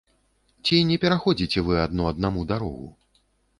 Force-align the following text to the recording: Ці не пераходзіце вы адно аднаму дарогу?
Ці 0.65 0.79
не 0.91 0.97
пераходзіце 1.03 1.65
вы 1.69 1.79
адно 1.85 2.09
аднаму 2.15 2.49
дарогу? 2.55 2.91